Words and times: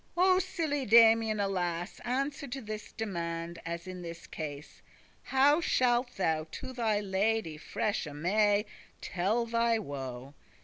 "O 0.17 0.39
silly 0.39 0.87
Damian, 0.87 1.39
alas! 1.39 1.99
Answer 2.03 2.47
to 2.47 2.59
this 2.61 2.91
demand, 2.91 3.59
as 3.67 3.85
in 3.87 4.01
this 4.01 4.25
case, 4.25 4.81
How 5.25 5.61
shalt 5.61 6.15
thou 6.17 6.47
to 6.53 6.73
thy 6.73 6.99
lady, 6.99 7.55
freshe 7.55 8.07
May, 8.11 8.65
Telle 8.99 9.45
thy 9.45 9.77
woe? 9.77 10.33